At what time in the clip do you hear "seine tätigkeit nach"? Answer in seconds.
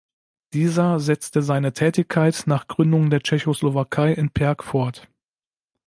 1.43-2.67